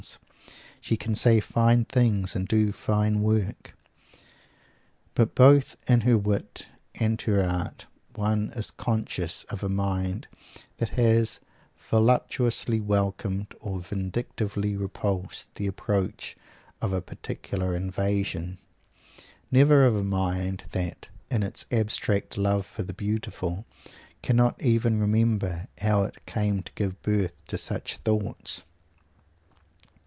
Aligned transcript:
She 0.83 0.97
can 0.97 1.13
say 1.13 1.39
fine 1.39 1.85
things 1.85 2.35
and 2.35 2.47
do 2.47 2.71
fine 2.71 3.21
work; 3.21 3.77
but 5.13 5.35
both 5.35 5.77
in 5.87 6.01
her 6.01 6.17
wit 6.17 6.65
and 6.99 7.21
her 7.21 7.43
art, 7.43 7.85
one 8.15 8.51
is 8.55 8.71
conscious 8.71 9.43
of 9.51 9.61
a 9.63 9.69
mind 9.69 10.27
that 10.77 10.89
has 10.89 11.39
voluptuously 11.77 12.79
welcomed, 12.79 13.53
or 13.59 13.79
vindictively 13.79 14.75
repulsed, 14.75 15.53
the 15.53 15.67
approach 15.67 16.35
of 16.81 16.93
a 16.93 16.99
particular 17.01 17.75
invasion; 17.75 18.57
never 19.51 19.85
of 19.85 19.95
a 19.95 20.03
mind 20.03 20.63
that, 20.71 21.09
in 21.29 21.43
its 21.43 21.67
abstract 21.71 22.39
love 22.39 22.65
for 22.65 22.81
the 22.81 22.91
beautiful, 22.95 23.67
cannot 24.23 24.59
even 24.63 24.99
remember 24.99 25.67
how 25.77 26.01
it 26.01 26.25
came 26.25 26.63
to 26.63 26.71
give 26.73 26.99
birth 27.03 27.35
to 27.45 27.59
such 27.59 27.97
thoughts! 27.97 28.63